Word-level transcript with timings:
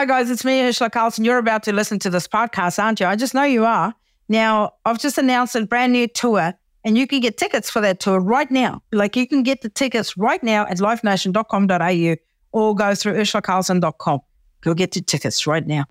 Hi, 0.00 0.06
guys, 0.06 0.30
it's 0.30 0.46
me, 0.46 0.62
Urzila 0.62 0.90
Carlson. 0.90 1.26
You're 1.26 1.36
about 1.36 1.62
to 1.64 1.74
listen 1.74 1.98
to 1.98 2.08
this 2.08 2.26
podcast, 2.26 2.82
aren't 2.82 3.00
you? 3.00 3.06
I 3.06 3.16
just 3.16 3.34
know 3.34 3.42
you 3.42 3.66
are. 3.66 3.94
Now, 4.30 4.72
I've 4.86 4.98
just 4.98 5.18
announced 5.18 5.54
a 5.54 5.66
brand 5.66 5.92
new 5.92 6.08
tour, 6.08 6.54
and 6.84 6.96
you 6.96 7.06
can 7.06 7.20
get 7.20 7.36
tickets 7.36 7.68
for 7.68 7.82
that 7.82 8.00
tour 8.00 8.18
right 8.18 8.50
now. 8.50 8.82
Like, 8.92 9.14
you 9.14 9.28
can 9.28 9.42
get 9.42 9.60
the 9.60 9.68
tickets 9.68 10.16
right 10.16 10.42
now 10.42 10.64
at 10.64 10.78
livenation.com.au 10.78 12.16
or 12.52 12.74
go 12.74 12.94
through 12.94 13.12
urzilacarlson.com. 13.12 14.20
You'll 14.64 14.74
get 14.74 14.96
your 14.96 15.04
tickets 15.04 15.46
right 15.46 15.66
now. 15.66 15.84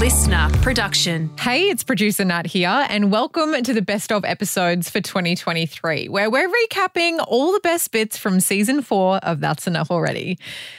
A 0.00 0.02
LiSTNR 0.02 0.62
production. 0.62 1.30
Hey, 1.38 1.64
it's 1.64 1.84
producer 1.84 2.24
Nat 2.24 2.46
here, 2.46 2.86
and 2.88 3.12
welcome 3.12 3.62
to 3.62 3.74
the 3.74 3.82
best 3.82 4.10
of 4.10 4.24
episodes 4.24 4.88
for 4.88 5.02
2023, 5.02 6.08
where 6.08 6.30
we're 6.30 6.48
recapping 6.48 7.22
all 7.28 7.52
the 7.52 7.60
best 7.60 7.92
bits 7.92 8.16
from 8.16 8.40
season 8.40 8.80
four 8.80 9.18
of 9.18 9.40
That's 9.40 9.66
Enough 9.66 9.90
Already. 9.90 10.38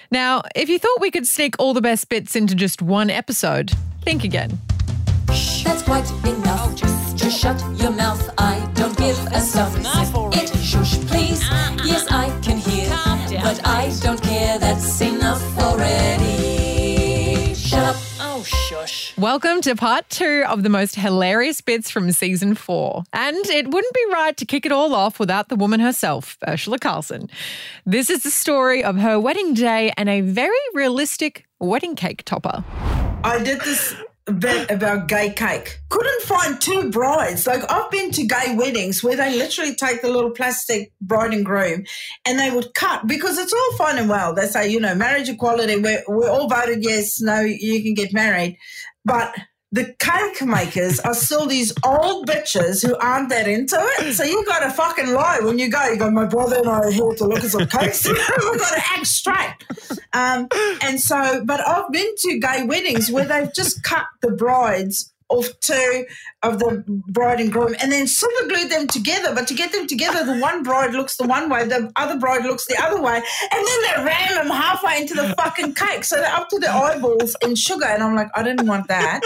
Now, 0.09 0.41
if 0.55 0.69
you 0.69 0.79
thought 0.79 0.99
we 1.01 1.11
could 1.11 1.27
sneak 1.27 1.54
all 1.59 1.75
the 1.75 1.81
best 1.81 2.09
bits 2.09 2.36
into 2.36 2.55
just 2.55 2.82
one 2.82 3.11
episode, 3.11 3.71
think 4.01 4.23
again. 4.23 4.57
That's 5.27 5.83
quite 5.83 6.10
enough. 6.25 6.75
just, 6.75 7.18
just 7.18 7.39
shut 7.39 7.63
your 7.75 7.91
mouth. 7.91 8.27
I 8.39 8.68
don't 8.74 8.97
give 8.97 9.19
a 9.27 9.39
stuff. 9.39 9.75
It 10.33 10.49
shush, 10.57 10.97
please. 11.01 11.41
Yes, 11.85 12.07
I 12.10 12.35
can 12.41 12.57
hear, 12.57 12.89
but 13.43 13.68
I 13.68 13.96
don't 14.01 14.21
care. 14.24 14.57
That's 14.57 14.83
Welcome 19.21 19.61
to 19.61 19.75
part 19.75 20.10
two 20.10 20.43
of 20.48 20.64
the 20.64 20.70
most 20.70 20.96
hilarious 20.96 21.61
bits 21.61 21.92
from 21.92 22.11
season 22.11 22.56
four. 22.56 23.04
And 23.14 23.38
it 23.46 23.68
wouldn't 23.68 23.94
be 23.94 24.06
right 24.11 24.36
to 24.36 24.47
kick 24.47 24.66
it 24.66 24.71
all 24.71 24.96
off 24.96 25.20
without 25.20 25.47
the 25.47 25.56
woman 25.56 25.80
herself, 25.80 26.39
Urzila 26.47 26.82
Carlson. 26.82 27.30
This 27.86 28.10
is 28.10 28.24
the 28.24 28.32
story 28.32 28.84
of 28.84 28.97
her 28.97 29.20
wedding 29.20 29.54
day 29.54 29.94
and 29.96 30.10
a 30.10 30.21
very 30.21 30.57
realistic 30.74 31.46
wedding 31.60 31.96
cake 31.96 32.23
topper. 32.25 32.64
I 33.23 33.44
did 33.44 33.61
this 33.61 33.94
bit 34.39 34.72
about 34.72 35.08
gay 35.08 35.31
cake. 35.31 35.80
Couldn't 35.89 36.22
find 36.23 36.59
two 36.59 36.89
brides. 36.89 37.45
Like 37.45 37.69
I've 37.69 37.91
been 37.91 38.11
to 38.11 38.25
gay 38.25 38.56
weddings 38.56 39.03
where 39.03 39.16
they 39.16 39.38
literally 39.38 39.75
take 39.75 40.02
the 40.02 40.09
little 40.09 40.31
plastic 40.31 40.91
bride 41.02 41.33
and 41.33 41.45
groom 41.45 41.83
and 42.25 42.39
they 42.39 42.50
would 42.50 42.73
cut 42.73 43.08
because 43.08 43.38
it's 43.38 43.53
all 43.53 43.78
fine 43.78 43.97
and 43.97 44.09
well. 44.09 44.33
They 44.33 44.47
say, 44.47 44.69
you 44.69 44.80
know, 44.80 44.95
marriage 44.95 45.30
equality, 45.30 45.80
we're, 45.80 46.03
we're 46.08 46.30
all 46.30 46.47
voted 46.47 46.83
yes, 46.83 47.19
no, 47.22 47.41
you 47.41 47.83
can 47.83 47.94
get 47.94 48.13
married. 48.13 48.58
But 49.05 49.35
the 49.73 49.95
cake 49.99 50.45
makers 50.45 50.99
are 50.99 51.13
still 51.13 51.45
these 51.45 51.73
old 51.85 52.27
bitches 52.27 52.85
who 52.85 52.95
aren't 52.97 53.30
that 53.30 53.47
into 53.47 53.77
it. 53.77 54.13
So 54.13 54.23
you 54.23 54.45
got 54.45 54.59
to 54.59 54.69
fucking 54.69 55.13
lie 55.13 55.39
when 55.41 55.59
you 55.59 55.69
go. 55.69 55.81
You 55.88 55.97
go, 55.97 56.11
my 56.11 56.25
brother 56.25 56.57
and 56.57 56.67
I 56.67 56.80
are 56.80 56.91
here 56.91 57.13
to 57.16 57.25
look 57.25 57.44
at 57.44 57.52
some 57.52 57.67
cakes. 57.67 58.05
We've 58.07 58.17
got 58.17 58.75
to 58.75 58.83
act 58.91 59.07
straight. 59.07 59.55
Um, 60.11 60.49
and 60.81 60.99
so, 60.99 61.44
but 61.45 61.66
I've 61.66 61.89
been 61.91 62.13
to 62.17 62.39
gay 62.39 62.66
weddings 62.66 63.09
where 63.09 63.23
they've 63.23 63.53
just 63.53 63.81
cut 63.83 64.07
the 64.22 64.31
brides 64.31 65.13
off 65.31 65.47
two 65.61 66.05
of 66.43 66.59
the 66.59 66.83
bride 67.07 67.39
and 67.39 67.51
groom 67.51 67.75
and 67.81 67.91
then 67.91 68.07
super 68.07 68.47
glued 68.47 68.69
them 68.71 68.87
together. 68.87 69.33
But 69.33 69.47
to 69.47 69.53
get 69.53 69.71
them 69.71 69.88
together, 69.88 70.23
the 70.25 70.39
one 70.39 70.63
bride 70.63 70.93
looks 70.93 71.17
the 71.17 71.27
one 71.27 71.49
way, 71.49 71.65
the 71.65 71.91
other 71.95 72.19
bride 72.19 72.43
looks 72.45 72.65
the 72.67 72.77
other 72.81 73.01
way. 73.01 73.15
And 73.15 73.67
then 73.67 73.81
they 73.83 74.03
ram 74.03 74.35
them 74.35 74.47
halfway 74.49 75.01
into 75.01 75.13
the 75.13 75.33
fucking 75.38 75.75
cake. 75.75 76.03
So 76.03 76.17
they're 76.17 76.33
up 76.33 76.49
to 76.49 76.59
their 76.59 76.71
eyeballs 76.71 77.35
in 77.41 77.55
sugar. 77.55 77.85
And 77.85 78.03
I'm 78.03 78.15
like, 78.15 78.29
I 78.35 78.43
didn't 78.43 78.67
want 78.67 78.88
that. 78.89 79.21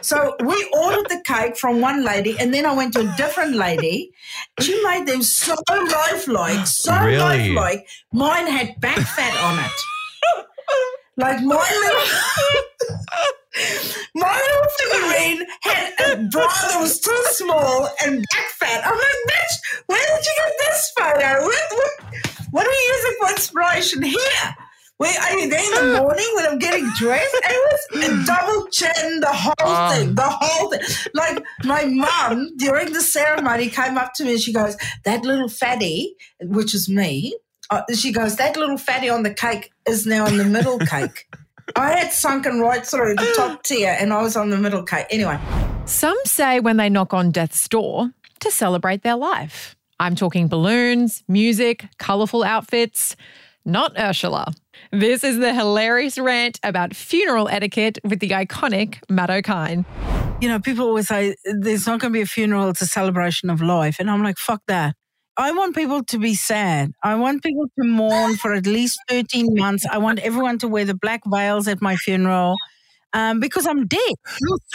So 0.00 0.36
we 0.40 0.70
ordered 0.74 1.08
the 1.08 1.22
cake 1.24 1.56
from 1.56 1.80
one 1.80 2.04
lady 2.04 2.36
and 2.38 2.52
then 2.52 2.66
I 2.66 2.74
went 2.74 2.92
to 2.94 3.00
a 3.00 3.16
different 3.16 3.54
lady. 3.56 4.12
She 4.60 4.80
made 4.84 5.06
them 5.06 5.22
so 5.22 5.54
lifelike, 5.68 6.66
so 6.66 6.92
Really? 7.02 7.18
lifelike. 7.54 7.86
Mine 8.12 8.46
had 8.46 8.80
back 8.80 8.98
fat 8.98 9.36
on 9.44 9.64
it. 9.64 9.70
Like 11.18 11.42
my 11.42 11.56
my 14.14 14.34
little 14.34 14.68
figurine 14.78 15.46
had 15.62 15.92
a 16.06 16.16
bra 16.28 16.46
that 16.46 16.78
was 16.80 17.00
too 17.00 17.22
small 17.30 17.88
and 18.04 18.24
back 18.32 18.48
fat. 18.58 18.86
I'm 18.86 18.94
like, 18.94 19.22
bitch, 19.28 19.82
where 19.86 20.06
did 20.06 20.24
you 20.24 20.34
get 20.36 20.52
this 20.58 20.92
photo? 20.98 21.44
What, 21.44 21.64
what, 21.72 22.14
what 22.50 22.66
are 22.66 22.70
you 22.70 22.92
using 22.96 23.16
for 23.20 23.30
inspiration 23.30 24.02
here? 24.02 24.56
Wait, 24.98 25.14
are 25.18 25.38
you 25.38 25.50
there 25.50 25.60
in 25.60 25.92
the 25.92 25.98
morning 26.00 26.26
when 26.34 26.46
I'm 26.46 26.58
getting 26.58 26.88
dressed? 26.96 27.34
It 27.34 27.90
was 27.92 28.04
a 28.04 28.24
double 28.24 28.66
chin, 28.68 29.20
the 29.20 29.28
whole 29.30 29.90
thing, 29.90 30.14
the 30.14 30.22
whole 30.22 30.70
thing. 30.70 30.80
Like 31.12 31.44
my 31.64 31.84
mum 31.84 32.56
during 32.56 32.94
the 32.94 33.02
ceremony 33.02 33.68
came 33.68 33.98
up 33.98 34.14
to 34.14 34.24
me 34.24 34.32
and 34.32 34.40
she 34.40 34.54
goes, 34.54 34.74
"That 35.04 35.22
little 35.22 35.50
fatty, 35.50 36.16
which 36.40 36.74
is 36.74 36.88
me." 36.88 37.36
Uh, 37.68 37.82
she 37.94 38.10
goes, 38.10 38.36
"That 38.36 38.56
little 38.56 38.78
fatty 38.78 39.10
on 39.10 39.22
the 39.22 39.34
cake 39.34 39.70
is 39.86 40.06
now 40.06 40.24
on 40.26 40.38
the 40.38 40.44
middle 40.46 40.78
cake." 40.78 41.26
I 41.74 41.96
had 41.98 42.12
sunken 42.12 42.60
right 42.60 42.86
through 42.86 43.16
the 43.16 43.32
top 43.36 43.62
tier, 43.64 43.96
and 43.98 44.12
I 44.12 44.22
was 44.22 44.36
on 44.36 44.50
the 44.50 44.56
middle 44.56 44.82
cake. 44.82 45.06
Anyway, 45.10 45.38
Some 45.86 46.16
say 46.24 46.60
when 46.60 46.76
they 46.76 46.88
knock 46.88 47.12
on 47.12 47.30
death's 47.32 47.68
door 47.68 48.10
to 48.40 48.50
celebrate 48.50 49.02
their 49.02 49.16
life. 49.16 49.74
I'm 49.98 50.14
talking 50.14 50.46
balloons, 50.48 51.24
music, 51.26 51.86
colourful 51.98 52.44
outfits. 52.44 53.16
Not 53.64 53.96
Urzila. 53.96 54.54
This 54.92 55.24
is 55.24 55.38
the 55.38 55.52
hilarious 55.52 56.18
rant 56.18 56.60
about 56.62 56.94
funeral 56.94 57.48
etiquette 57.48 57.98
with 58.04 58.20
the 58.20 58.28
iconic 58.30 58.98
Matt 59.08 59.30
Okine. 59.30 59.84
You 60.40 60.48
know, 60.48 60.60
people 60.60 60.86
always 60.86 61.08
say 61.08 61.34
there's 61.44 61.86
not 61.86 61.98
going 61.98 62.12
to 62.12 62.16
be 62.16 62.22
a 62.22 62.26
funeral, 62.26 62.68
it's 62.68 62.82
a 62.82 62.86
celebration 62.86 63.50
of 63.50 63.60
life. 63.60 63.96
And 63.98 64.08
I'm 64.08 64.22
like, 64.22 64.38
fuck 64.38 64.62
that. 64.68 64.94
I 65.38 65.52
want 65.52 65.74
people 65.76 66.02
to 66.04 66.18
be 66.18 66.34
sad. 66.34 66.92
I 67.02 67.14
want 67.16 67.42
people 67.42 67.66
to 67.78 67.84
mourn 67.86 68.36
for 68.36 68.52
at 68.54 68.66
least 68.66 68.98
13 69.08 69.48
months. 69.54 69.84
I 69.90 69.98
want 69.98 70.18
everyone 70.20 70.58
to 70.58 70.68
wear 70.68 70.84
the 70.84 70.94
black 70.94 71.20
veils 71.26 71.68
at 71.68 71.82
my 71.82 71.96
funeral 71.96 72.56
um, 73.12 73.40
because 73.40 73.66
I'm 73.66 73.86
dead. 73.86 74.14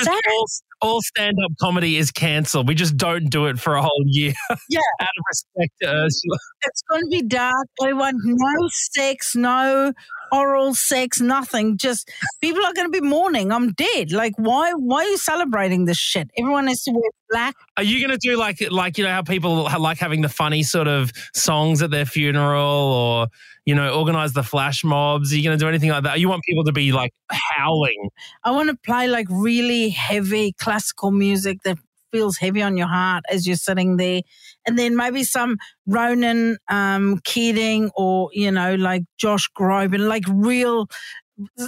All, 0.07 0.45
all 0.81 1.01
stand-up 1.01 1.51
comedy 1.59 1.97
is 1.97 2.11
cancelled. 2.11 2.67
We 2.67 2.75
just 2.75 2.95
don't 2.97 3.29
do 3.29 3.47
it 3.47 3.59
for 3.59 3.75
a 3.75 3.81
whole 3.81 4.03
year 4.05 4.33
Yeah, 4.69 4.79
out 5.01 5.07
of 5.17 5.23
respect 5.29 5.73
to 5.81 5.87
Urzila. 5.87 6.37
it's 6.63 6.81
going 6.89 7.03
to 7.03 7.07
be 7.09 7.21
dark. 7.23 7.67
I 7.83 7.93
want 7.93 8.17
no 8.23 8.67
sex, 8.71 9.35
no 9.35 9.93
oral 10.31 10.73
sex, 10.73 11.19
nothing. 11.19 11.77
Just 11.77 12.09
people 12.41 12.63
are 12.65 12.73
going 12.73 12.91
to 12.91 13.01
be 13.01 13.05
mourning. 13.05 13.51
I'm 13.51 13.73
dead. 13.73 14.11
Like, 14.11 14.33
why? 14.37 14.73
Why 14.73 15.03
are 15.03 15.09
you 15.09 15.17
celebrating 15.17 15.85
this 15.85 15.97
shit? 15.97 16.29
Everyone 16.37 16.67
has 16.67 16.83
to 16.83 16.91
wear 16.91 17.09
black. 17.29 17.55
Are 17.77 17.83
you 17.83 18.05
going 18.05 18.17
to 18.17 18.17
do 18.17 18.37
like 18.37 18.61
like 18.71 18.97
you 18.97 19.03
know 19.03 19.11
how 19.11 19.21
people 19.21 19.67
like 19.79 19.97
having 19.97 20.21
the 20.21 20.29
funny 20.29 20.63
sort 20.63 20.87
of 20.87 21.11
songs 21.33 21.81
at 21.81 21.91
their 21.91 22.05
funeral, 22.05 22.63
or 22.63 23.27
you 23.65 23.75
know 23.75 23.93
organize 23.93 24.33
the 24.33 24.43
flash 24.43 24.83
mobs? 24.83 25.33
Are 25.33 25.35
you 25.35 25.43
going 25.43 25.57
to 25.57 25.63
do 25.63 25.67
anything 25.67 25.89
like 25.89 26.03
that? 26.03 26.19
You 26.19 26.29
want 26.29 26.43
people 26.43 26.63
to 26.65 26.71
be 26.71 26.91
like 26.91 27.13
howling? 27.29 28.09
I 28.43 28.51
want 28.51 28.69
to 28.69 28.75
play 28.75 29.07
like 29.07 29.27
really 29.29 29.89
heavy 29.89 30.53
classical 30.53 31.11
music 31.11 31.59
that 31.63 31.77
feels 32.11 32.37
heavy 32.37 32.61
on 32.61 32.77
your 32.77 32.87
heart 32.87 33.23
as 33.29 33.47
you're 33.47 33.55
sitting 33.55 33.97
there. 33.97 34.21
And 34.67 34.77
then 34.77 34.95
maybe 34.95 35.23
some 35.23 35.57
Ronan 35.87 36.57
um, 36.69 37.19
Keating 37.23 37.89
or, 37.95 38.29
you 38.33 38.51
know, 38.51 38.75
like 38.75 39.03
Josh 39.17 39.49
Groban, 39.57 40.07
like 40.07 40.23
real 40.27 40.87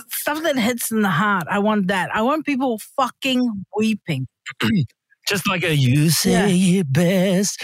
stuff 0.09 0.43
that 0.43 0.57
hits 0.57 0.91
in 0.91 1.01
the 1.01 1.09
heart. 1.09 1.45
I 1.49 1.59
want 1.59 1.87
that. 1.87 2.09
I 2.15 2.21
want 2.21 2.45
people 2.45 2.79
fucking 2.97 3.65
weeping. 3.77 4.27
Just 5.27 5.47
like 5.47 5.63
a 5.63 5.73
you 5.75 6.09
say 6.09 6.51
it 6.51 6.91
best. 6.91 7.63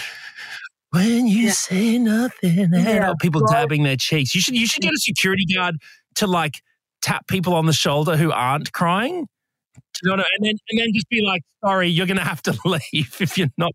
When 0.91 1.27
you 1.27 1.47
Yeah. 1.47 1.51
say 1.51 1.97
nothing 1.99 2.69
Yeah, 2.73 3.13
people 3.21 3.41
right. 3.41 3.61
dabbing 3.61 3.83
their 3.83 3.97
cheeks. 3.97 4.33
You 4.33 4.41
should 4.41 4.55
you 4.55 4.65
should 4.65 4.81
get 4.81 4.93
a 4.93 4.97
security 4.97 5.45
guard 5.53 5.75
to 6.15 6.25
like 6.25 6.61
tap 7.01 7.27
people 7.27 7.53
on 7.53 7.65
the 7.65 7.73
shoulder 7.73 8.15
who 8.17 8.31
aren't 8.31 8.71
crying. 8.71 9.27
What 10.03 10.19
I- 10.19 10.23
and 10.37 10.45
then 10.45 10.55
and 10.69 10.79
then 10.79 10.87
just 10.93 11.09
be 11.09 11.21
like, 11.25 11.41
sorry, 11.65 11.89
you're 11.89 12.07
gonna 12.07 12.23
have 12.23 12.41
to 12.43 12.57
leave 12.65 13.17
if 13.19 13.37
you're 13.37 13.49
not. 13.57 13.71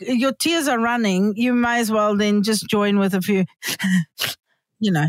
Your 0.00 0.32
tears 0.32 0.68
are 0.68 0.78
running. 0.80 1.34
You 1.36 1.54
may 1.54 1.80
as 1.80 1.90
well 1.90 2.16
then 2.16 2.42
just 2.42 2.68
join 2.68 2.98
with 2.98 3.14
a 3.14 3.20
few, 3.22 3.44
you 4.80 4.92
know. 4.92 5.06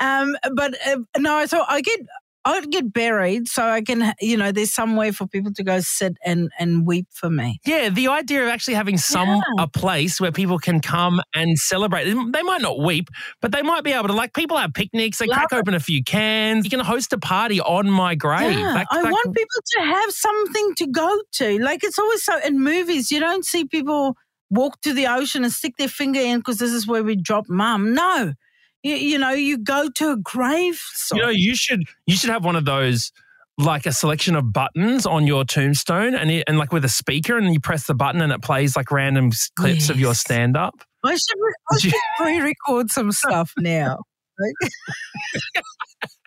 Um, 0.00 0.36
but 0.54 0.74
uh, 0.86 0.98
no, 1.18 1.46
so 1.46 1.64
I 1.66 1.80
get. 1.80 2.00
I'd 2.46 2.70
get 2.70 2.92
buried 2.92 3.48
so 3.48 3.64
I 3.66 3.82
can, 3.82 4.14
you 4.20 4.36
know, 4.36 4.52
there's 4.52 4.72
somewhere 4.72 5.12
for 5.12 5.26
people 5.26 5.52
to 5.54 5.64
go 5.64 5.80
sit 5.80 6.16
and, 6.24 6.48
and 6.58 6.86
weep 6.86 7.06
for 7.12 7.28
me. 7.28 7.58
Yeah, 7.66 7.88
the 7.90 8.08
idea 8.08 8.42
of 8.44 8.48
actually 8.48 8.74
having 8.74 8.96
some 8.98 9.28
Yeah. 9.28 9.40
a 9.58 9.66
place 9.68 10.20
where 10.20 10.30
people 10.32 10.58
can 10.58 10.80
come 10.80 11.20
and 11.34 11.58
celebrate. 11.58 12.04
They 12.04 12.42
might 12.42 12.62
not 12.62 12.78
weep, 12.78 13.08
but 13.42 13.50
they 13.52 13.62
might 13.62 13.82
be 13.84 13.92
able 13.92 14.06
to 14.08 14.14
like 14.14 14.32
people 14.32 14.56
have 14.56 14.72
picnics, 14.74 15.18
they 15.18 15.26
Love 15.26 15.38
crack 15.48 15.52
open 15.52 15.74
a 15.74 15.80
few 15.80 16.02
cans. 16.04 16.64
You 16.64 16.70
can 16.70 16.80
host 16.80 17.12
a 17.12 17.18
party 17.18 17.60
on 17.60 17.90
my 17.90 18.14
grave. 18.14 18.56
Yeah, 18.58 18.72
That- 18.74 18.86
I 18.92 19.02
that- 19.02 19.10
want 19.12 19.34
people 19.36 19.60
to 19.74 19.80
have 19.82 20.10
something 20.12 20.74
to 20.76 20.86
go 20.86 21.20
to. 21.32 21.58
Like 21.58 21.82
it's 21.84 21.98
always 21.98 22.22
so 22.22 22.38
in 22.46 22.60
movies, 22.60 23.10
you 23.10 23.18
don't 23.20 23.44
see 23.44 23.64
people 23.64 24.16
walk 24.50 24.80
to 24.82 24.92
the 24.92 25.08
ocean 25.08 25.42
and 25.42 25.52
stick 25.52 25.76
their 25.76 25.88
finger 25.88 26.20
in 26.20 26.38
because 26.38 26.58
this 26.58 26.70
is 26.72 26.86
where 26.86 27.02
we 27.02 27.16
drop 27.16 27.46
mum. 27.48 27.92
No, 27.92 28.34
you, 28.82 28.94
you 28.94 29.18
know, 29.18 29.30
you 29.30 29.58
go 29.58 29.88
to 29.88 30.12
a 30.12 30.16
grave. 30.16 30.80
You 31.12 31.22
know, 31.22 31.28
you 31.28 31.54
should 31.56 31.84
you 32.06 32.16
should 32.16 32.30
have 32.30 32.44
one 32.44 32.56
of 32.56 32.64
those 32.64 33.12
like 33.58 33.86
a 33.86 33.92
selection 33.92 34.36
of 34.36 34.52
buttons 34.52 35.06
on 35.06 35.26
your 35.26 35.44
tombstone 35.44 36.14
and 36.14 36.30
it, 36.30 36.44
and 36.46 36.58
like 36.58 36.72
with 36.72 36.84
a 36.84 36.90
speaker 36.90 37.38
and 37.38 37.54
you 37.54 37.60
press 37.60 37.86
the 37.86 37.94
button 37.94 38.20
and 38.20 38.30
it 38.32 38.42
plays 38.42 38.76
like 38.76 38.90
random 38.90 39.30
clips 39.56 39.88
of 39.88 39.98
your 39.98 40.10
Yes. 40.10 40.20
stand 40.20 40.56
up. 40.58 40.74
I 41.04 41.12
should, 41.12 41.38
I 41.72 41.78
should 41.78 41.92
pre-record 42.18 42.90
some 42.90 43.12
stuff 43.12 43.52
now. 43.58 43.98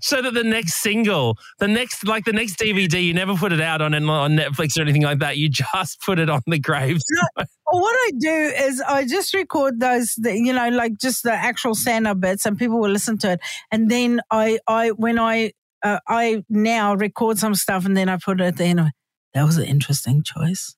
so 0.00 0.22
that 0.22 0.34
the 0.34 0.44
next 0.44 0.74
single, 0.82 1.36
the 1.58 1.68
next 1.68 2.06
like 2.06 2.24
the 2.24 2.32
next 2.32 2.58
DVD, 2.58 3.02
you 3.02 3.14
never 3.14 3.34
put 3.34 3.52
it 3.52 3.60
out 3.60 3.82
on 3.82 3.94
on 3.94 4.36
Netflix 4.36 4.78
or 4.78 4.82
anything 4.82 5.02
like 5.02 5.18
that. 5.18 5.36
You 5.36 5.48
just 5.48 6.00
put 6.00 6.18
it 6.18 6.30
on 6.30 6.42
the 6.46 6.58
graves. 6.58 7.04
What 7.74 7.94
I 7.94 8.10
do 8.18 8.30
is 8.30 8.82
I 8.86 9.06
just 9.06 9.32
record 9.32 9.80
those, 9.80 10.14
you 10.22 10.52
know, 10.52 10.68
like 10.68 10.92
just 11.00 11.22
the 11.22 11.32
actual 11.32 11.74
stand-up 11.74 12.20
bits, 12.20 12.44
and 12.44 12.58
people 12.58 12.78
will 12.78 12.90
listen 12.90 13.16
to 13.18 13.32
it. 13.32 13.40
And 13.70 13.90
then 13.90 14.20
I, 14.30 14.58
I 14.68 14.90
when 14.90 15.18
I, 15.18 15.52
uh, 15.82 15.98
I 16.06 16.44
now 16.50 16.94
record 16.94 17.38
some 17.38 17.54
stuff, 17.54 17.86
and 17.86 17.96
then 17.96 18.10
I 18.10 18.18
put 18.18 18.42
it 18.42 18.44
at 18.44 18.56
the 18.58 18.64
end. 18.64 18.80
Of, 18.80 18.86
that 19.32 19.44
was 19.44 19.56
an 19.56 19.64
interesting 19.64 20.22
choice. 20.22 20.76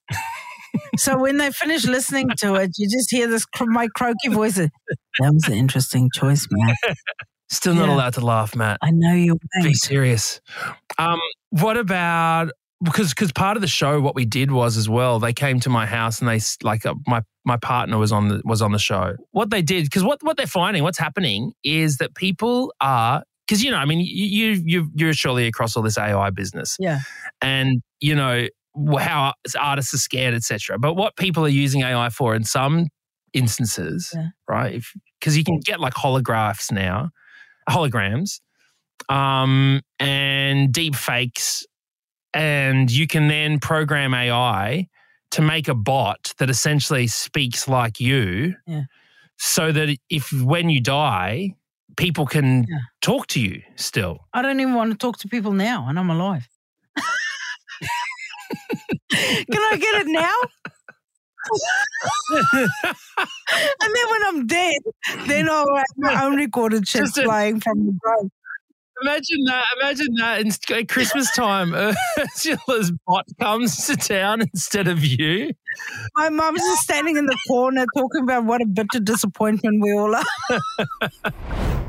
so 0.97 1.19
when 1.19 1.39
they 1.39 1.51
finish 1.51 1.85
listening 1.85 2.31
to 2.39 2.55
it, 2.55 2.71
you 2.79 2.89
just 2.89 3.11
hear 3.11 3.27
this 3.27 3.45
my 3.61 3.89
croaky 3.89 4.29
voice. 4.29 4.55
That 4.55 4.71
was 5.21 5.49
an 5.49 5.55
interesting 5.55 6.11
choice, 6.15 6.47
man. 6.51 6.75
Still 7.51 7.75
not 7.75 7.89
Yeah. 7.89 7.95
allowed 7.95 8.15
to 8.15 8.21
laugh, 8.21 8.57
Matt. 8.57 8.79
I 8.83 8.91
know 8.91 9.15
you. 9.15 9.39
Be 9.63 9.75
serious. 9.75 10.41
Um, 10.99 11.21
what 11.51 11.77
about 11.77 12.51
because 12.83 13.11
because 13.11 13.33
part 13.33 13.57
of 13.57 13.61
the 13.61 13.67
show, 13.69 14.01
what 14.01 14.15
we 14.15 14.25
did 14.25 14.51
was 14.51 14.77
as 14.77 14.89
well. 14.89 15.19
They 15.19 15.33
came 15.33 15.61
to 15.61 15.71
my 15.71 15.87
house 15.87 16.21
and 16.21 16.29
they 16.29 16.41
like 16.63 16.85
uh, 16.87 16.95
my 17.07 17.23
my 17.45 17.57
partner 17.57 17.99
was 17.99 18.13
on 18.13 18.29
the 18.29 18.43
was 18.45 18.61
on 18.63 18.73
the 18.73 18.79
show. 18.79 19.15
What 19.31 19.51
they 19.51 19.63
did 19.63 19.85
because 19.85 20.03
what 20.05 20.23
what 20.23 20.37
they're 20.37 20.47
finding, 20.47 20.83
what's 20.83 20.99
happening 20.99 21.53
is 21.63 21.99
that 21.99 22.15
people 22.15 22.75
are 22.81 23.23
because 23.47 23.63
you 23.63 23.71
know, 23.71 23.77
I 23.77 23.85
mean, 23.85 24.01
you 24.01 24.07
you 24.27 24.63
you- 24.65 24.91
you're 24.95 25.13
surely 25.15 25.47
across 25.47 25.77
all 25.77 25.83
this 25.83 25.99
AI 25.99 26.31
business, 26.31 26.77
Yeah. 26.81 27.01
and 27.43 27.83
you 28.01 28.15
know 28.15 28.49
how 28.99 29.35
artists 29.61 29.95
are 29.95 29.99
scared, 29.99 30.35
etc. 30.35 30.79
But 30.79 30.95
what 30.95 31.17
people 31.17 31.45
are 31.45 31.49
using 31.65 31.83
AI 31.83 32.09
for 32.09 32.35
in 32.35 32.43
some 32.45 32.89
instances, 33.35 34.13
Yeah. 34.15 34.29
right? 34.49 34.83
Because 35.21 35.37
you 35.37 35.45
can 35.45 35.61
get 35.65 35.79
like 35.81 35.95
holographs 35.95 36.73
now, 36.73 37.11
holograms, 37.69 38.41
um, 39.09 39.81
and 39.99 40.73
deep 40.73 40.95
fakes, 40.95 41.67
and 42.33 42.91
you 42.91 43.07
can 43.07 43.29
then 43.29 43.59
program 43.61 44.15
AI 44.15 44.89
to 45.33 45.43
make 45.43 45.69
a 45.69 45.75
bot 45.75 46.33
that 46.39 46.51
essentially 46.51 47.07
speaks 47.07 47.69
like 47.69 48.01
you, 48.01 48.55
Yeah. 48.67 48.83
so 49.39 49.73
that 49.73 49.97
if 50.11 50.33
when 50.33 50.69
you 50.71 50.81
die, 50.81 51.55
people 51.97 52.27
can 52.27 52.65
Yeah. 52.69 52.79
talk 53.03 53.27
to 53.29 53.41
you 53.41 53.63
still. 53.77 54.27
I 54.33 54.43
don't 54.43 54.61
even 54.61 54.75
want 54.75 54.93
to 54.93 54.97
talk 54.99 55.19
to 55.19 55.29
people 55.29 55.53
now, 55.53 55.87
and 55.89 55.99
I'm 55.99 56.11
alive. 56.11 56.49
Can 59.11 59.63
I 59.63 59.77
get 59.81 59.95
it 59.95 60.07
now? 60.09 60.35
And 62.33 63.95
then 63.95 64.11
when 64.11 64.25
I'm 64.27 64.47
dead, 64.47 64.79
then 65.27 65.49
I'll 65.49 65.77
have 65.77 65.85
my 65.97 66.25
own 66.25 66.37
recorded 66.37 66.87
shit 66.89 67.03
Just 67.05 67.19
a- 67.19 67.25
playing 67.25 67.61
from 67.61 67.87
the 67.87 67.93
grave. 67.99 68.31
Imagine 69.03 69.45
that. 69.47 69.65
Imagine 69.81 70.15
that. 70.19 70.41
In 70.41 70.77
at 70.77 70.89
Christmas 70.89 71.31
time, 71.35 71.75
Urzila's 72.19 72.93
bot 73.07 73.27
comes 73.41 73.87
to 73.87 73.97
town 73.97 74.41
instead 74.41 74.87
of 74.87 75.05
you. 75.05 75.51
My 76.15 76.29
mum's 76.29 76.61
just 76.61 76.83
standing 76.83 77.17
in 77.17 77.27
the 77.27 77.37
corner 77.49 77.87
talking 77.97 78.23
about 78.23 78.45
what 78.45 78.63
a 78.63 78.67
bitter 78.67 79.01
disappointment 79.01 79.83
we 79.83 79.93
all 79.93 80.15
are. 80.15 80.25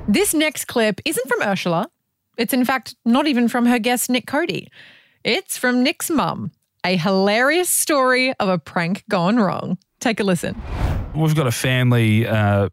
This 0.08 0.36
next 0.36 0.66
clip 0.66 1.02
isn't 1.04 1.28
from 1.28 1.42
Ursula. 1.42 1.88
It's 2.38 2.54
in 2.54 2.64
fact 2.64 2.96
not 3.06 3.26
even 3.28 3.48
from 3.48 3.66
her 3.66 3.80
guest, 3.80 4.08
Nick 4.10 4.28
Cody. 4.28 4.70
It's 5.24 5.58
from 5.58 5.82
Nick's 5.82 6.12
mum. 6.12 6.52
A 6.86 6.98
hilarious 6.98 7.70
story 7.70 8.34
of 8.40 8.48
a 8.48 8.60
prank 8.60 9.04
gone 9.10 9.38
wrong. 9.38 9.78
Take 10.00 10.20
a 10.20 10.24
listen. 10.24 10.62
We've 11.16 11.36
got 11.36 11.48
a 11.48 11.52
family 11.52 12.28
uh, 12.28 12.70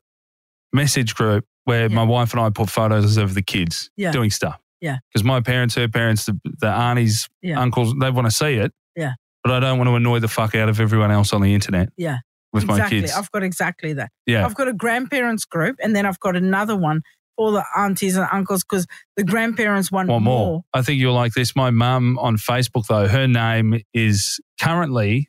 message 0.72 1.14
group 1.14 1.46
where 1.64 1.88
Yeah. 1.88 1.94
my 1.96 2.02
wife 2.02 2.32
and 2.32 2.40
I 2.42 2.50
put 2.50 2.68
photos 2.68 3.16
of 3.16 3.32
the 3.34 3.40
kids 3.42 3.90
Yeah. 3.96 4.12
doing 4.12 4.30
stuff. 4.30 4.58
Yeah. 4.82 4.98
Because 5.08 5.24
my 5.24 5.40
parents, 5.40 5.76
her 5.76 5.88
parents, 5.88 6.26
the, 6.26 6.38
the 6.60 6.66
aunties, 6.68 7.28
Yeah. 7.40 7.58
uncles, 7.60 7.94
they 8.00 8.10
want 8.10 8.26
to 8.26 8.30
see 8.32 8.54
it. 8.54 8.72
Yeah. 8.96 9.12
But 9.42 9.52
I 9.52 9.60
don't 9.60 9.78
want 9.78 9.88
to 9.88 9.94
annoy 9.94 10.18
the 10.18 10.28
fuck 10.28 10.54
out 10.54 10.68
of 10.68 10.78
everyone 10.78 11.10
else 11.10 11.32
on 11.32 11.40
the 11.40 11.54
internet 11.54 11.88
Yeah. 11.96 12.18
with 12.52 12.64
my 12.66 12.74
exactly. 12.74 13.00
kids. 13.00 13.12
I've 13.16 13.30
got 13.30 13.42
exactly 13.42 13.92
that. 13.94 14.10
yeah. 14.26 14.44
I've 14.44 14.54
got 14.54 14.68
a 14.68 14.72
grandparents 14.74 15.46
group, 15.46 15.76
and 15.82 15.96
then 15.96 16.04
I've 16.04 16.20
got 16.20 16.36
another 16.36 16.76
one 16.76 17.00
for 17.36 17.52
the 17.52 17.64
aunties 17.76 18.16
and 18.16 18.28
uncles 18.32 18.62
because 18.62 18.86
the 19.16 19.24
grandparents 19.24 19.90
want 19.90 20.08
One 20.08 20.22
more. 20.22 20.46
more. 20.46 20.64
I 20.74 20.82
think 20.82 21.00
you'll 21.00 21.14
like 21.14 21.32
this. 21.32 21.56
My 21.56 21.70
mum 21.70 22.18
on 22.18 22.36
Facebook, 22.36 22.86
though, 22.88 23.08
her 23.08 23.26
name 23.26 23.80
is 23.94 24.40
currently. 24.60 25.28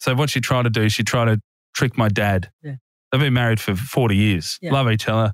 So 0.00 0.14
what 0.14 0.30
she 0.30 0.40
tried 0.40 0.62
to 0.64 0.70
do, 0.70 0.88
she 0.88 1.02
tried 1.04 1.26
to 1.26 1.40
trick 1.74 1.96
my 1.96 2.08
dad. 2.08 2.50
Yeah. 2.62 2.76
They've 3.10 3.20
been 3.20 3.32
married 3.34 3.60
for 3.60 3.74
40 3.74 4.16
years. 4.16 4.58
Yeah. 4.60 4.72
Love 4.72 4.90
each 4.90 5.08
other. 5.08 5.32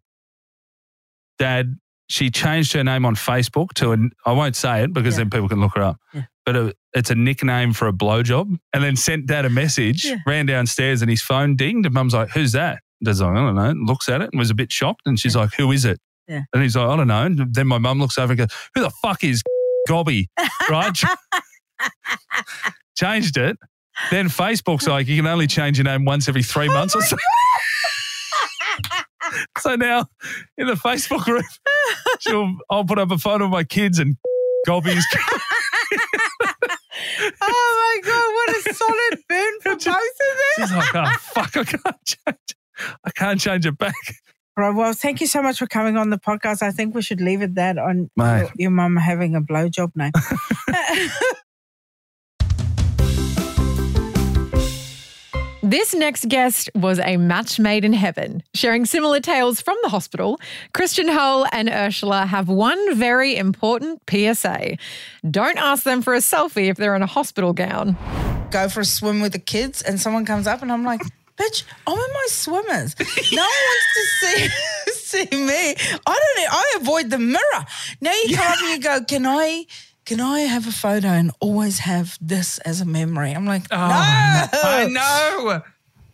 Dad, 1.39 1.77
she 2.09 2.31
changed 2.31 2.73
her 2.75 2.85
name 2.85 3.05
on 3.05 3.15
Facebook 3.15 3.73
to, 3.75 3.93
a, 3.93 3.97
I 4.27 4.33
won't 4.33 4.57
say 4.57 4.85
it 4.85 4.93
because 4.93 5.15
Yeah. 5.15 5.19
then 5.25 5.31
people 5.31 5.49
can 5.49 5.61
look 5.61 5.73
her 5.77 5.83
up. 5.83 5.97
Yeah. 6.13 6.23
But 6.47 6.77
it's 6.93 7.11
a 7.11 7.15
nickname 7.15 7.73
for 7.73 7.89
a 7.89 7.93
blowjob. 7.93 8.59
And 8.73 8.85
then 8.85 8.97
sent 8.97 9.27
dad 9.27 9.45
a 9.45 9.51
message, 9.51 10.05
Yeah. 10.05 10.17
ran 10.27 10.47
downstairs 10.47 11.01
and 11.03 11.11
his 11.11 11.23
phone 11.23 11.57
dinged. 11.57 11.87
And 11.87 11.95
mum's 11.95 12.15
like, 12.15 12.31
who's 12.31 12.53
that? 12.53 12.81
Like, 13.05 13.21
I 13.21 13.35
don't 13.35 13.55
know. 13.55 13.73
Looks 13.85 14.09
at 14.09 14.21
it 14.21 14.31
and 14.33 14.39
was 14.39 14.51
a 14.51 14.55
bit 14.55 14.73
shocked. 14.73 15.03
And 15.07 15.19
she's 15.19 15.37
like, 15.37 15.51
who 15.57 15.71
is 15.73 15.85
it? 15.85 15.99
Yeah. 16.29 16.43
And 16.53 16.63
he's 16.63 16.77
like, 16.77 16.89
I 16.89 16.97
don't 16.97 17.09
know. 17.09 17.23
And 17.23 17.55
then 17.55 17.67
my 17.67 17.79
mum 17.79 17.99
looks 18.01 18.19
over 18.19 18.33
and 18.33 18.39
goes, 18.39 18.49
who 18.75 18.83
the 18.83 18.91
fuck 19.03 19.25
is 19.25 19.43
Gobby? 19.89 20.29
Right? 20.71 20.97
Changed 22.97 23.37
it. 23.37 23.59
Then 24.11 24.29
Facebook's 24.29 24.89
like, 24.89 25.07
you 25.07 25.17
can 25.17 25.27
only 25.27 25.47
change 25.47 25.79
your 25.79 25.85
name 25.85 26.05
once 26.05 26.29
every 26.29 26.43
three 26.43 26.69
months 26.69 26.97
or 26.97 27.03
so. 27.03 27.17
so 29.59 29.77
now 29.77 30.07
in 30.59 30.67
the 30.67 30.75
Facebook 30.75 31.25
group, 31.25 31.45
she'll, 32.21 32.55
I'll 32.71 32.85
put 32.85 32.99
up 32.99 33.11
a 33.11 33.19
photo 33.19 33.45
of 33.45 33.51
my 33.51 33.65
kids 33.65 33.99
and 33.99 34.17
Gobby's. 34.67 35.05
Oh 37.41 38.01
my 38.03 38.03
god, 38.03 38.35
what 38.35 38.57
a 38.57 38.61
solid 38.75 39.19
burn 39.29 39.61
for 39.61 39.75
both 39.75 39.87
of 39.87 39.87
them. 39.87 39.99
She's 40.57 40.73
like, 40.73 40.95
oh, 40.95 41.13
fuck, 41.21 41.57
I 41.57 41.65
can't 41.65 41.97
change. 42.05 42.57
I 43.05 43.11
can't 43.11 43.41
change 43.41 43.67
it 43.67 43.79
back. 43.79 43.95
Right, 44.57 44.75
well, 44.75 44.93
thank 44.93 45.21
you 45.21 45.27
so 45.27 45.43
much 45.43 45.59
for 45.59 45.67
coming 45.67 45.97
on 45.97 46.11
the 46.11 46.19
podcast. 46.19 46.63
I 46.63 46.71
think 46.71 46.95
we 46.95 47.03
should 47.03 47.21
leave 47.21 47.43
it 47.43 47.57
that 47.57 47.77
on 47.77 48.09
Mate. 48.17 48.41
your, 48.41 48.51
your 48.57 48.71
mum 48.71 48.97
having 48.97 49.35
a 49.35 49.41
blowjob 49.41 49.91
name. 49.97 50.13
This 55.67 55.95
next 55.95 56.29
guest 56.29 56.69
was 56.75 56.99
a 56.99 57.17
match 57.17 57.59
made 57.59 57.87
in 57.87 57.95
heaven. 57.95 58.43
Sharing 58.53 58.85
similar 58.85 59.19
tales 59.19 59.63
from 59.63 59.79
the 59.83 59.89
hospital, 59.89 60.39
Christian 60.75 61.09
Hull 61.09 61.47
and 61.53 61.71
Urzila 61.71 62.27
have 62.27 62.51
one 62.51 62.95
very 62.95 63.35
important 63.35 64.03
PSA. 64.11 64.77
Don't 65.31 65.57
ask 65.57 65.85
them 65.85 66.03
for 66.03 66.13
a 66.13 66.19
selfie 66.19 66.69
if 66.69 66.77
they're 66.77 66.95
in 66.95 67.01
a 67.01 67.07
hospital 67.07 67.55
gown. 67.55 67.97
Go 68.51 68.69
for 68.69 68.81
a 68.81 68.85
swim 68.85 69.23
with 69.23 69.33
the 69.33 69.39
kids, 69.39 69.81
and 69.81 69.99
someone 69.99 70.27
comes 70.27 70.47
up, 70.47 70.61
and 70.61 70.71
I'm 70.71 70.85
like, 70.85 71.01
bitch, 71.37 71.65
I'm 71.87 71.95
in 71.99 71.99
my 71.99 72.27
swimmers. 72.29 72.95
No 73.33 73.43
one 73.43 73.51
wants 73.69 73.87
to 73.95 74.27
see 74.27 74.49
see 75.15 75.37
me. 75.37 75.75
I 76.07 76.19
don't. 76.21 76.37
Know. 76.37 76.49
I 76.51 76.79
avoid 76.81 77.11
the 77.11 77.19
mirror. 77.19 77.65
Now 78.01 78.13
you 78.13 78.37
come 78.37 78.53
up 78.53 78.59
and 78.63 78.71
you 78.71 78.81
go, 78.81 79.05
can 79.05 79.27
I? 79.27 79.67
Can 80.05 80.21
I 80.21 80.41
have 80.41 80.67
a 80.69 80.73
photo 80.73 81.09
and 81.09 81.31
always 81.41 81.79
have 81.79 82.19
this 82.21 82.59
as 82.59 82.83
a 82.83 82.85
memory? 82.85 83.33
I'm 83.33 83.47
like, 83.47 83.63
oh, 83.71 83.77
no. 83.77 84.61
I 84.63 84.87
know. 84.91 85.63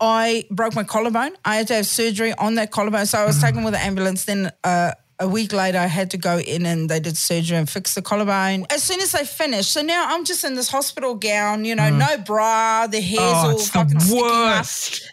I 0.00 0.44
broke 0.48 0.76
my 0.76 0.84
collarbone. 0.84 1.32
I 1.44 1.56
had 1.56 1.66
to 1.68 1.74
have 1.74 1.86
surgery 1.86 2.32
on 2.34 2.54
that 2.54 2.70
collarbone. 2.70 3.06
So 3.06 3.18
I 3.18 3.26
was 3.26 3.40
taken 3.40 3.64
with 3.64 3.74
an 3.74 3.80
ambulance. 3.80 4.26
Then 4.26 4.52
uh, 4.62 4.92
a 5.20 5.28
week 5.28 5.52
later, 5.52 5.78
I 5.78 5.86
had 5.86 6.10
to 6.12 6.16
go 6.18 6.38
in 6.38 6.64
and 6.66 6.88
they 6.88 6.98
did 6.98 7.16
surgery 7.16 7.58
and 7.58 7.68
fix 7.68 7.94
the 7.94 8.02
collarbone. 8.02 8.64
As 8.70 8.82
soon 8.82 9.00
as 9.00 9.12
they 9.12 9.24
finished, 9.24 9.70
so 9.70 9.82
now 9.82 10.06
I'm 10.08 10.24
just 10.24 10.42
in 10.44 10.54
this 10.54 10.68
hospital 10.68 11.14
gown, 11.14 11.64
you 11.64 11.74
know, 11.74 11.90
no 11.90 12.16
bra, 12.18 12.86
the 12.86 13.00
hair's 13.00 13.20
Oh, 13.22 13.50
all 13.52 13.58
fucking 13.58 14.00
sticking 14.00 14.24
up. 14.24 14.66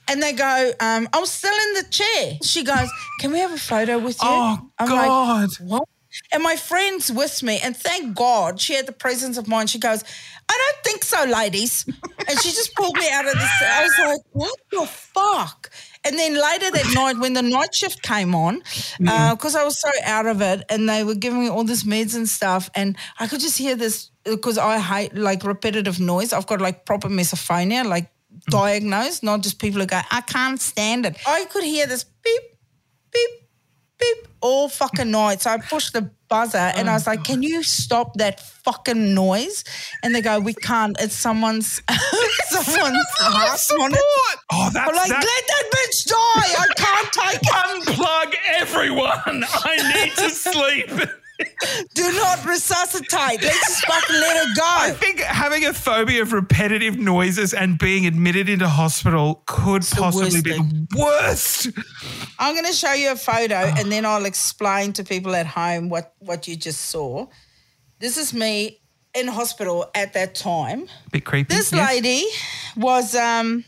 And 0.07 0.23
they 0.23 0.33
go, 0.33 0.71
um, 0.79 1.07
I'm 1.13 1.25
still 1.25 1.53
in 1.53 1.73
the 1.83 1.89
chair. 1.89 2.37
She 2.41 2.63
goes, 2.63 2.89
Can 3.19 3.31
we 3.33 3.39
have 3.39 3.51
a 3.51 3.57
photo 3.57 3.99
with 3.99 4.15
you? 4.23 4.29
Oh, 4.29 4.69
I'm 4.79 4.87
God. 4.87 5.49
like, 5.59 5.69
What? 5.69 5.89
And 6.31 6.41
my 6.41 6.55
friend's 6.55 7.11
with 7.11 7.43
me, 7.43 7.59
and 7.63 7.75
thank 7.77 8.15
God 8.15 8.59
she 8.59 8.73
had 8.73 8.87
the 8.87 8.91
presence 8.93 9.37
of 9.37 9.47
mind. 9.47 9.69
She 9.69 9.77
goes, 9.77 10.03
I 10.49 10.53
don't 10.57 10.83
think 10.83 11.03
so, 11.03 11.25
ladies. 11.25 11.85
and 11.85 12.39
she 12.39 12.49
just 12.49 12.73
pulled 12.75 12.95
me 12.97 13.07
out 13.11 13.25
of 13.27 13.33
the. 13.33 13.47
I 13.61 13.83
was 13.83 13.93
like, 13.99 14.21
what 14.31 14.57
the 14.71 14.87
fuck? 14.87 15.69
And 16.03 16.17
then 16.17 16.33
later 16.33 16.71
that 16.71 16.91
night, 16.93 17.17
when 17.17 17.33
the 17.33 17.41
night 17.41 17.73
shift 17.73 18.01
came 18.01 18.35
on, 18.35 18.55
uh, 18.55 18.59
mm-hmm. 18.59 19.33
because 19.35 19.55
I 19.55 19.63
was 19.63 19.79
so 19.79 19.89
out 20.05 20.25
of 20.25 20.41
it, 20.41 20.63
and 20.69 20.87
they 20.87 21.03
were 21.03 21.15
giving 21.15 21.39
me 21.39 21.49
all 21.49 21.63
this 21.63 21.83
meds 21.83 22.15
and 22.15 22.27
stuff, 22.27 22.69
and 22.75 22.97
I 23.19 23.27
could 23.27 23.39
just 23.39 23.57
hear 23.57 23.75
this 23.75 24.11
uh, 24.25 24.31
because 24.35 24.57
I 24.57 24.79
hate 24.79 25.15
like 25.15 25.43
repetitive 25.43 25.99
noise. 25.99 26.33
I've 26.33 26.47
got 26.47 26.61
like 26.61 26.85
proper 26.85 27.09
misophonia, 27.09 27.85
like 27.85 28.05
mm. 28.33 28.41
diagnosed, 28.49 29.23
not 29.23 29.41
just 29.41 29.59
people 29.59 29.81
who 29.81 29.87
go, 29.87 30.01
I 30.11 30.21
can't 30.21 30.59
stand 30.59 31.05
it. 31.05 31.17
I 31.25 31.45
could 31.45 31.63
hear 31.63 31.87
this 31.87 32.03
beep, 32.03 32.41
beep, 33.11 33.29
beep 33.99 34.27
all 34.41 34.69
fucking 34.69 35.11
night. 35.11 35.41
So 35.41 35.51
I 35.51 35.57
pushed 35.57 35.93
the 35.93 36.11
buzzer 36.29 36.57
and 36.75 36.89
I 36.89 36.93
was 36.93 37.07
like, 37.07 37.24
"Can 37.24 37.43
you 37.43 37.63
stop 37.63 38.13
that 38.15 38.39
fucking 38.39 39.13
noise?" 39.13 39.63
And 40.03 40.13
they 40.13 40.22
go, 40.22 40.39
"We 40.39 40.53
can't. 40.53 40.96
It's 41.00 41.15
someone's 41.15 41.81
someone's 42.50 43.05
heart 43.19 43.60
on 43.81 43.93
it." 43.93 44.00
Oh, 44.51 44.69
that's 44.74 44.89
I'm 44.89 44.96
like, 44.96 45.10
that. 45.10 45.24
"Let 45.24 45.43
that 45.53 45.65
bitch 45.75 46.07
die! 46.07 46.50
I 46.63 46.67
can't 46.75 47.12
take 47.13 47.41
it. 47.41 47.96
Unplug 47.96 48.36
everyone. 48.62 49.46
I 49.65 50.03
need 50.05 50.13
to 50.17 50.29
sleep. 50.29 51.10
Do 51.93 52.11
not 52.13 52.45
resuscitate. 52.45 53.41
Let's 53.41 53.67
just 53.67 53.85
fucking 53.85 54.15
let 54.15 54.37
her 54.37 54.53
go. 54.55 54.63
I 54.63 54.91
think 54.91 55.19
having 55.21 55.65
a 55.65 55.73
phobia 55.73 56.21
of 56.21 56.33
repetitive 56.33 56.97
noises 56.97 57.53
and 57.53 57.79
being 57.79 58.05
admitted 58.05 58.47
into 58.47 58.67
hospital 58.67 59.43
could 59.45 59.83
the 59.83 59.95
possibly 59.95 60.29
worst 60.29 60.43
be 60.43 60.51
the 60.51 60.87
worst. 60.97 61.69
I'm 62.39 62.53
going 62.53 62.65
to 62.65 62.73
show 62.73 62.93
you 62.93 63.11
a 63.11 63.15
photo 63.15 63.55
and 63.55 63.91
then 63.91 64.05
I'll 64.05 64.25
explain 64.25 64.93
to 64.93 65.03
people 65.03 65.35
at 65.35 65.47
home 65.47 65.89
what, 65.89 66.13
what 66.19 66.47
you 66.47 66.55
just 66.55 66.81
saw. 66.85 67.27
This 67.99 68.17
is 68.17 68.33
me 68.33 68.79
in 69.15 69.27
hospital 69.27 69.89
at 69.95 70.13
that 70.13 70.35
time. 70.35 70.87
Bit 71.11 71.25
creepy. 71.25 71.55
This 71.55 71.71
yes. 71.71 71.89
lady 71.89 72.25
was 72.75 73.15
um, 73.15 73.65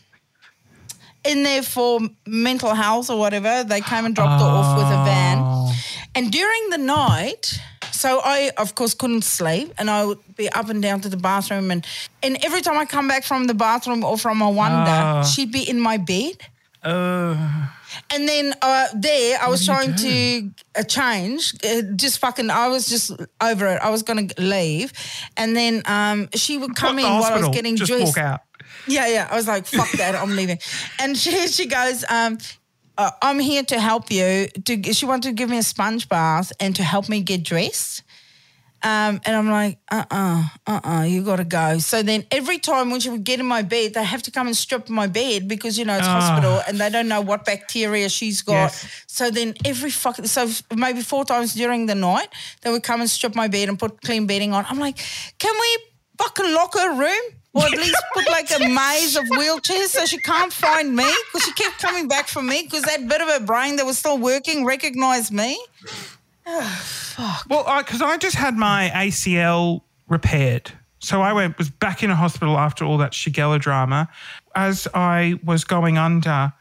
in 1.25 1.43
there 1.43 1.63
for 1.63 1.99
mental 2.27 2.73
health 2.75 3.09
or 3.09 3.17
whatever. 3.17 3.63
They 3.63 3.81
came 3.81 4.05
and 4.05 4.13
dropped 4.13 4.41
her 4.41 4.47
off 4.47 4.77
with 4.77 4.85
a 4.85 5.03
van. 5.03 5.73
And 6.15 6.31
during 6.31 6.69
the 6.69 6.77
night, 6.77 7.59
so 7.99 8.21
I, 8.23 8.51
of 8.57 8.75
course, 8.75 8.93
couldn't 8.93 9.23
sleep 9.23 9.73
and 9.77 9.89
I 9.89 10.05
would 10.05 10.19
be 10.35 10.47
up 10.59 10.69
and 10.69 10.81
down 10.81 11.01
to 11.01 11.09
the 11.09 11.17
bathroom. 11.17 11.69
And, 11.71 11.85
and 12.23 12.37
every 12.45 12.61
time 12.61 12.77
I 12.77 12.85
come 12.85 13.07
back 13.07 13.23
from 13.25 13.47
the 13.47 13.53
bathroom 13.53 14.03
or 14.03 14.17
from 14.17 14.41
a 14.41 14.49
wonder, 14.49 15.27
she'd 15.27 15.51
be 15.51 15.69
in 15.69 15.79
my 15.79 15.97
bed. 15.97 16.37
Oh. 16.83 17.35
And 18.11 18.27
then 18.27 18.53
uh, 18.61 18.87
there, 18.95 19.37
I 19.41 19.49
was 19.49 19.65
trying 19.65 19.95
to 19.95 20.49
uh, 20.77 20.83
change. 20.83 21.53
Uh, 21.63 21.81
just 21.95 22.19
fucking, 22.19 22.49
I 22.49 22.67
was 22.69 22.87
just 22.87 23.11
over 23.41 23.67
it. 23.67 23.79
I 23.81 23.89
was 23.89 24.03
going 24.03 24.27
to 24.29 24.41
leave, 24.41 24.93
and 25.35 25.55
then 25.55 25.81
um, 25.85 26.29
she 26.35 26.57
would 26.57 26.75
come 26.75 26.95
What, 26.95 27.05
in 27.05 27.11
while 27.19 27.33
I 27.33 27.37
was 27.39 27.49
getting 27.49 27.75
Just 27.75 27.89
dressed. 27.91 28.05
walk 28.05 28.17
out. 28.17 28.41
Yeah, 28.87 29.07
yeah. 29.07 29.27
I 29.29 29.35
was 29.35 29.47
like, 29.47 29.65
fuck 29.65 29.91
that, 29.93 30.15
I'm 30.15 30.35
leaving. 30.35 30.59
And 31.01 31.17
she 31.17 31.47
she 31.57 31.65
goes, 31.65 32.05
um, 32.09 32.37
uh, 32.99 33.11
I'm 33.21 33.39
here 33.39 33.63
to 33.63 33.79
help 33.79 34.11
you. 34.11 34.47
To 34.65 34.93
she 34.93 35.05
wanted 35.05 35.29
to 35.29 35.33
give 35.33 35.49
me 35.49 35.57
a 35.57 35.63
sponge 35.63 36.09
bath 36.09 36.51
and 36.59 36.75
to 36.75 36.83
help 36.83 37.07
me 37.07 37.21
get 37.21 37.43
dressed. 37.43 38.03
Um, 38.81 39.19
and 39.25 39.35
I'm 39.35 39.49
like, 39.49 39.77
uh 39.91 40.05
uh-uh, 40.09 40.43
uh, 40.67 40.79
uh 40.83 41.03
you 41.03 41.23
gotta 41.23 41.45
go. 41.45 41.79
So 41.79 42.01
then 42.03 42.25
every 42.31 42.59
time 42.59 42.91
when 42.91 42.99
she 42.99 43.09
would 43.09 43.23
get 43.23 43.39
in 43.39 43.45
my 43.45 43.61
bed, 43.61 43.93
they 43.93 44.03
have 44.03 44.21
to 44.23 44.31
come 44.31 44.47
and 44.47 44.55
strip 44.55 44.89
my 44.89 45.07
bed 45.07 45.47
because, 45.47 45.77
you 45.77 45.85
know, 45.85 45.97
it's 45.97 46.07
hospital 46.07 46.61
and 46.67 46.77
they 46.77 46.89
don't 46.89 47.07
know 47.07 47.21
what 47.21 47.45
bacteria 47.45 48.09
she's 48.09 48.41
got. 48.41 48.53
Yes. 48.53 49.03
So 49.07 49.31
then 49.31 49.53
every 49.65 49.91
fucking, 49.91 50.27
so 50.27 50.49
maybe 50.73 51.01
four 51.01 51.25
times 51.25 51.53
during 51.53 51.87
the 51.87 51.95
night, 51.95 52.29
they 52.61 52.71
would 52.71 52.83
come 52.83 53.01
and 53.01 53.09
strip 53.09 53.35
my 53.35 53.47
bed 53.47 53.67
and 53.69 53.77
put 53.77 54.01
clean 54.01 54.27
bedding 54.27 54.53
on. 54.53 54.65
I'm 54.69 54.79
like, 54.79 54.97
can 55.39 55.53
we 55.59 55.77
fucking 56.17 56.53
lock 56.53 56.73
her 56.75 56.97
room? 56.97 57.38
Or 57.53 57.63
at 57.63 57.71
least 57.71 58.01
put 58.13 58.29
like 58.29 58.49
a 58.51 58.59
maze 58.69 59.15
of 59.15 59.23
wheelchairs 59.25 59.87
so 59.87 60.05
she 60.05 60.19
can't 60.19 60.53
find 60.53 60.95
me 60.95 61.11
because 61.31 61.45
she 61.45 61.53
kept 61.53 61.79
coming 61.79 62.07
back 62.07 62.27
for 62.27 62.41
me 62.41 62.63
because 62.63 62.83
that 62.83 63.07
bit 63.07 63.21
of 63.21 63.27
her 63.27 63.39
brain 63.39 63.77
that 63.77 63.85
was 63.85 63.97
still 63.97 64.17
working 64.17 64.65
recognized 64.65 65.33
me. 65.33 65.59
Fuck. 66.45 67.45
Well, 67.49 67.65
because 67.79 68.01
I, 68.01 68.17
just 68.17 68.35
had 68.35 68.55
my 68.55 68.91
ACL 68.93 69.81
repaired. 70.07 70.71
So 70.99 71.21
I 71.21 71.33
went 71.33 71.57
was 71.57 71.69
back 71.69 72.03
in 72.03 72.11
a 72.11 72.15
hospital 72.15 72.57
after 72.57 72.85
all 72.85 72.97
that 72.97 73.13
Shigella 73.13 73.59
drama. 73.59 74.09
As 74.55 74.87
I 74.93 75.39
was 75.43 75.63
going 75.63 75.97
under, 75.97 76.53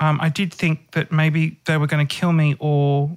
um, 0.00 0.18
I 0.20 0.28
did 0.28 0.52
think 0.52 0.92
that 0.92 1.12
maybe 1.12 1.60
they 1.66 1.78
were 1.78 1.86
going 1.86 2.06
to 2.06 2.14
kill 2.14 2.32
me 2.32 2.56
or 2.58 3.16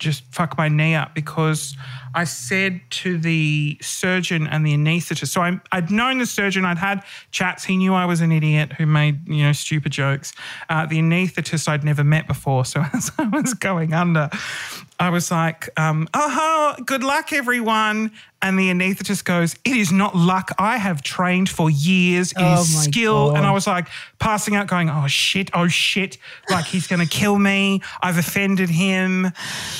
just 0.00 0.24
fuck 0.32 0.58
my 0.58 0.68
knee 0.68 0.94
up 0.94 1.14
because 1.14 1.76
I 2.14 2.24
said 2.24 2.80
to 2.90 3.18
the 3.18 3.78
surgeon 3.80 4.48
and 4.48 4.66
the 4.66 4.74
anaesthetist. 4.74 5.28
So 5.28 5.42
I, 5.42 5.60
I'd 5.70 5.90
known 5.90 6.18
the 6.18 6.26
surgeon. 6.26 6.64
I'd 6.64 6.78
had 6.78 7.04
chats. 7.30 7.64
He 7.64 7.76
knew 7.76 7.94
I 7.94 8.06
was 8.06 8.20
an 8.20 8.32
idiot 8.32 8.72
who 8.72 8.86
made 8.86 9.28
you 9.28 9.44
know 9.44 9.52
stupid 9.52 9.92
jokes. 9.92 10.32
Uh, 10.68 10.86
the 10.86 10.98
anaesthetist 10.98 11.68
I'd 11.68 11.84
never 11.84 12.02
met 12.02 12.26
before. 12.26 12.64
So 12.64 12.84
as 12.92 13.12
I 13.18 13.28
was 13.28 13.54
going 13.54 13.92
under, 13.92 14.30
I 15.00 15.08
was 15.10 15.30
like, 15.30 15.70
um, 15.78 16.06
"Oh, 16.14 16.74
good 16.84 17.02
luck, 17.02 17.32
everyone." 17.32 18.12
And 18.42 18.58
the 18.58 18.68
anaesthetist 18.70 19.24
goes, 19.24 19.54
"It 19.64 19.76
is 19.76 19.90
not 19.90 20.14
luck. 20.14 20.52
I 20.58 20.76
have 20.76 21.02
trained 21.02 21.48
for 21.48 21.70
years. 21.70 22.32
It 22.32 22.38
is 22.42 22.44
Oh 22.44 22.76
my 22.78 22.82
skill." 22.84 23.34
And 23.34 23.46
I 23.46 23.52
was 23.52 23.66
like 23.66 23.88
passing 24.18 24.54
out, 24.56 24.66
going, 24.66 24.90
"Oh 24.90 25.06
shit! 25.08 25.50
Oh 25.54 25.68
shit! 25.68 26.18
Like 26.50 26.66
he's 26.66 26.86
going 26.86 27.00
to 27.00 27.08
kill 27.08 27.38
me. 27.38 27.80
I've 28.02 28.18
offended 28.18 28.68
him." 28.68 29.32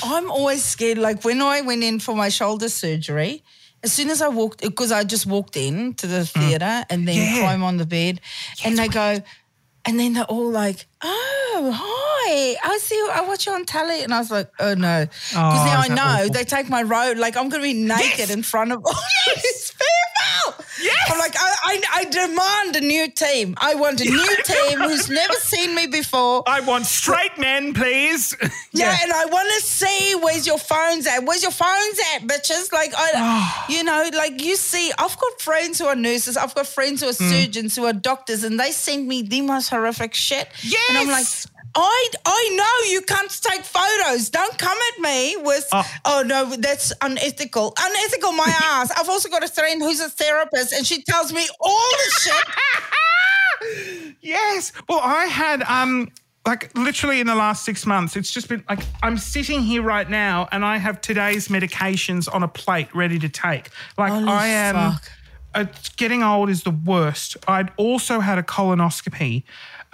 I'm 0.03 0.31
always 0.31 0.63
scared. 0.65 0.97
Like 0.97 1.23
when 1.23 1.39
I 1.41 1.61
went 1.61 1.83
in 1.83 1.99
for 1.99 2.15
my 2.15 2.29
shoulder 2.29 2.67
surgery, 2.69 3.43
as 3.83 3.93
soon 3.93 4.09
as 4.09 4.21
I 4.23 4.27
walked, 4.29 4.61
because 4.61 4.91
I 4.91 5.03
just 5.03 5.25
walked 5.27 5.55
in 5.55 5.93
to 5.95 6.07
the 6.07 6.25
theater 6.25 6.83
and 6.89 7.07
then 7.07 7.15
Yeah. 7.17 7.39
climb 7.41 7.63
on 7.63 7.77
the 7.77 7.85
bed, 7.85 8.21
and 8.65 8.75
they 8.77 8.87
go, 8.87 9.21
and 9.85 9.99
then 9.99 10.13
they're 10.13 10.23
all 10.35 10.49
like, 10.49 10.87
"Oh, 11.03 11.71
hi! 11.75 12.00
I 12.31 12.79
see. 12.81 12.95
You, 12.95 13.09
I 13.11 13.21
watch 13.21 13.45
you 13.45 13.53
on 13.53 13.65
telly," 13.65 14.03
and 14.03 14.13
I 14.13 14.19
was 14.19 14.31
like, 14.31 14.49
"Oh 14.59 14.73
no," 14.73 15.05
because 15.05 15.35
Oh, 15.35 15.65
now 15.65 15.81
I 15.81 15.87
know 15.87 16.23
awful? 16.23 16.33
they 16.33 16.43
take 16.43 16.69
my 16.69 16.83
road. 16.83 17.17
Like 17.17 17.37
I'm 17.37 17.49
gonna 17.49 17.63
be 17.63 17.73
naked 17.73 18.29
in 18.29 18.43
front 18.43 18.71
of 18.71 18.83
all 18.85 18.93
these 19.35 19.71
people. 19.71 20.65
Yes. 20.81 21.11
I'm 21.11 21.19
like, 21.19 21.35
I, 21.37 21.55
I, 21.63 21.81
I 21.93 22.03
demand 22.05 22.75
a 22.75 22.81
new 22.81 23.11
team. 23.11 23.55
I 23.57 23.75
want 23.75 24.01
a 24.01 24.05
new 24.05 24.35
team 24.43 24.79
who's 24.79 25.09
never 25.09 25.33
seen 25.33 25.75
me 25.75 25.85
before. 25.87 26.43
I 26.47 26.61
want 26.61 26.85
straight 26.85 27.37
men, 27.37 27.73
please. 27.73 28.35
Yeah, 28.73 28.95
and 29.03 29.11
I 29.11 29.25
want 29.25 29.49
to 29.57 29.67
see 29.67 30.15
where's 30.15 30.47
your 30.47 30.57
phones 30.57 31.05
at? 31.05 31.25
Where's 31.25 31.41
your 31.41 31.51
phones 31.51 31.99
at, 32.15 32.21
bitches? 32.21 32.71
Like, 32.71 32.93
I, 32.95 33.65
you 33.69 33.83
know, 33.83 34.09
like 34.13 34.41
you 34.41 34.55
see, 34.55 34.93
I've 34.97 35.17
got 35.19 35.41
friends 35.41 35.77
who 35.77 35.87
are 35.87 35.95
nurses, 35.95 36.37
I've 36.37 36.55
got 36.55 36.67
friends 36.67 37.01
who 37.01 37.09
are 37.09 37.11
mm. 37.11 37.29
surgeons, 37.29 37.75
who 37.75 37.83
are 37.85 37.91
doctors, 37.93 38.45
and 38.45 38.57
they 38.57 38.71
send 38.71 39.09
me 39.09 39.23
the 39.23 39.41
most 39.41 39.67
horrific 39.67 40.13
shit. 40.13 40.47
Yes. 40.63 40.81
And 40.89 40.97
I'm 40.99 41.07
like, 41.09 41.19
Yes. 41.19 41.47
I 41.75 42.07
I 42.25 42.49
know 42.55 42.91
you 42.91 43.01
can't 43.01 43.31
take 43.41 43.63
photos. 43.63 44.29
Don't 44.29 44.57
come 44.57 44.77
at 44.93 45.01
me 45.01 45.37
with 45.37 45.67
Oh. 45.71 45.87
oh, 46.05 46.23
no, 46.25 46.55
that's 46.57 46.91
unethical. 47.01 47.73
Unethical, 47.79 48.31
my 48.33 48.45
ass. 48.63 48.91
I've 48.97 49.09
also 49.09 49.29
got 49.29 49.43
a 49.43 49.47
friend 49.47 49.81
who's 49.81 49.99
a 50.01 50.09
therapist, 50.09 50.73
and 50.73 50.85
she 50.85 51.01
tells 51.03 51.31
me 51.31 51.47
all 51.59 51.89
the 51.91 52.19
shit. 52.21 52.43
Yes. 54.21 54.71
Well, 54.89 54.99
I 55.03 55.25
had 55.25 55.61
um 55.63 56.09
like 56.47 56.75
literally 56.75 57.19
in 57.19 57.27
the 57.27 57.35
last 57.35 57.63
six 57.63 57.85
months, 57.85 58.15
it's 58.15 58.31
just 58.31 58.49
been 58.49 58.63
like 58.69 58.79
I'm 59.03 59.17
sitting 59.17 59.61
here 59.61 59.83
right 59.83 60.09
now 60.09 60.47
and 60.51 60.65
I 60.65 60.77
have 60.77 60.99
today's 61.01 61.47
medications 61.49 62.33
on 62.33 62.41
a 62.43 62.47
plate 62.47 62.93
ready 62.95 63.19
to 63.19 63.29
take. 63.29 63.69
Like 63.97 64.11
Holy 64.13 64.27
I 64.27 64.47
am 64.47 64.75
fuck. 64.93 65.11
It's 65.55 65.89
getting 65.89 66.23
old 66.23 66.49
is 66.49 66.63
the 66.63 66.71
worst. 66.71 67.37
I'd 67.47 67.71
also 67.77 68.19
had 68.19 68.37
a 68.37 68.43
colonoscopy, 68.43 69.43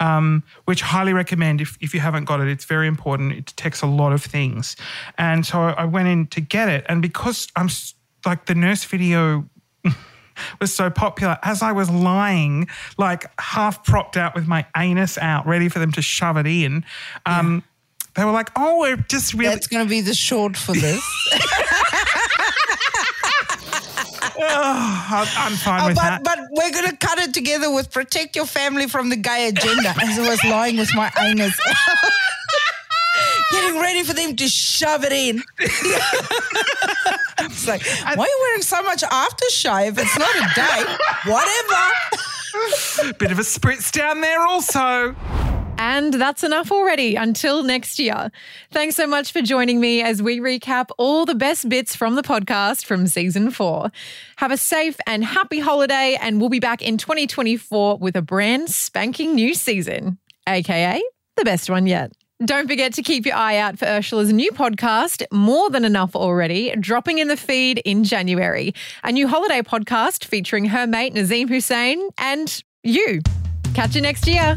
um, 0.00 0.42
which 0.64 0.82
I 0.82 0.86
highly 0.86 1.12
recommend 1.12 1.60
if, 1.60 1.76
if 1.80 1.94
you 1.94 2.00
haven't 2.00 2.24
got 2.24 2.40
it. 2.40 2.48
It's 2.48 2.64
very 2.64 2.86
important. 2.86 3.32
It 3.32 3.46
detects 3.46 3.82
a 3.82 3.86
lot 3.86 4.12
of 4.12 4.22
things. 4.22 4.76
And 5.16 5.44
so 5.44 5.60
I 5.60 5.84
went 5.84 6.08
in 6.08 6.26
to 6.28 6.40
get 6.40 6.68
it. 6.68 6.84
And 6.88 7.02
because 7.02 7.48
I'm 7.56 7.68
like 8.24 8.46
the 8.46 8.54
nurse 8.54 8.84
video 8.84 9.48
was 10.60 10.72
so 10.72 10.90
popular 10.90 11.38
as 11.42 11.62
I 11.62 11.72
was 11.72 11.90
lying, 11.90 12.68
like 12.96 13.26
half 13.40 13.84
propped 13.84 14.16
out 14.16 14.34
with 14.34 14.46
my 14.46 14.66
anus 14.76 15.18
out, 15.18 15.46
ready 15.46 15.68
for 15.68 15.78
them 15.78 15.92
to 15.92 16.02
shove 16.02 16.36
it 16.36 16.46
in. 16.46 16.84
Um, 17.26 17.64
They 18.14 18.24
were 18.24 18.32
like, 18.32 18.50
"Oh, 18.56 18.80
we're 18.80 18.96
just 18.96 19.32
really." 19.32 19.54
That's 19.54 19.68
going 19.68 19.84
to 19.86 19.88
be 19.88 20.00
the 20.00 20.14
short 20.14 20.56
for 20.56 20.72
this. 20.72 21.00
Oh, 24.40 24.44
I- 25.10 25.34
I'm 25.36 25.52
fine 25.56 25.82
Oh, 25.82 25.86
with 25.88 25.96
but, 25.96 26.02
that. 26.02 26.22
but 26.24 26.38
we're 26.50 26.70
going 26.70 26.88
to 26.88 26.96
cut 26.96 27.18
it 27.18 27.34
together 27.34 27.72
with 27.72 27.90
protect 27.90 28.36
your 28.36 28.46
family 28.46 28.86
from 28.86 29.08
the 29.10 29.16
gay 29.16 29.48
agenda 29.48 29.90
as 30.00 30.18
I 30.18 30.28
was 30.28 30.42
lying 30.44 30.76
with 30.76 30.94
my 30.94 31.10
anus. 31.20 31.58
Getting 33.50 33.80
ready 33.80 34.02
for 34.04 34.12
them 34.14 34.36
to 34.36 34.46
shove 34.48 35.02
it 35.04 35.12
in. 35.12 35.42
it's 37.40 37.66
like, 37.66 37.82
why 37.84 38.12
are 38.24 38.26
you 38.28 38.38
wearing 38.42 38.62
so 38.62 38.80
much 38.82 39.02
aftershave? 39.02 39.88
If 39.88 39.98
it's 39.98 40.18
not 40.18 40.34
a 40.36 40.48
date. 40.54 40.98
Whatever. 41.32 43.14
Bit 43.18 43.32
of 43.32 43.38
a 43.38 43.42
spritz 43.42 43.90
down 43.90 44.20
there, 44.20 44.42
also. 44.42 45.14
And 45.78 46.12
that's 46.14 46.42
enough 46.42 46.72
already 46.72 47.14
until 47.14 47.62
next 47.62 47.98
year. 47.98 48.30
Thanks 48.72 48.96
so 48.96 49.06
much 49.06 49.32
for 49.32 49.40
joining 49.40 49.80
me 49.80 50.02
as 50.02 50.20
we 50.20 50.40
recap 50.40 50.90
all 50.98 51.24
the 51.24 51.36
best 51.36 51.68
bits 51.68 51.94
from 51.94 52.16
the 52.16 52.22
podcast 52.22 52.84
from 52.84 53.06
season 53.06 53.50
four. 53.50 53.92
Have 54.36 54.50
a 54.50 54.56
safe 54.56 54.98
and 55.06 55.24
happy 55.24 55.60
holiday, 55.60 56.18
and 56.20 56.40
we'll 56.40 56.50
be 56.50 56.60
back 56.60 56.82
in 56.82 56.98
2024 56.98 57.98
with 57.98 58.16
a 58.16 58.22
brand 58.22 58.70
spanking 58.70 59.34
new 59.34 59.54
season, 59.54 60.18
aka 60.48 61.00
the 61.36 61.44
best 61.44 61.70
one 61.70 61.86
yet. 61.86 62.12
Don't 62.44 62.68
forget 62.68 62.92
to 62.94 63.02
keep 63.02 63.26
your 63.26 63.34
eye 63.34 63.56
out 63.56 63.78
for 63.78 63.86
Urzila's 63.86 64.32
new 64.32 64.52
podcast, 64.52 65.24
More 65.32 65.70
Than 65.70 65.84
Enough 65.84 66.14
Already, 66.14 66.74
dropping 66.76 67.18
in 67.18 67.28
the 67.28 67.36
feed 67.36 67.78
in 67.78 68.04
January. 68.04 68.74
A 69.02 69.10
new 69.10 69.26
holiday 69.26 69.62
podcast 69.62 70.24
featuring 70.24 70.66
her 70.66 70.86
mate 70.86 71.14
Nazeem 71.14 71.48
Hussain 71.48 72.08
and 72.18 72.62
you. 72.84 73.20
Catch 73.74 73.96
you 73.96 74.02
next 74.02 74.26
year. 74.28 74.56